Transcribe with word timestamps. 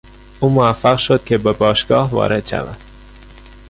او 0.39 0.49
موفق 0.49 0.97
شد 0.97 1.23
که 1.23 1.37
به 1.37 1.53
باشگاه 1.53 2.09
وارد 2.11 2.45
شود. 2.45 2.77